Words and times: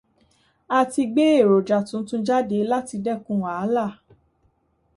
A 0.77 0.79
ti 0.91 1.03
gbé 1.11 1.25
èròjà 1.41 1.77
tuntun 1.87 2.21
jáde 2.27 2.57
láti 2.71 2.95
dẹ́kun 3.05 3.41
wàhálà. 3.43 3.85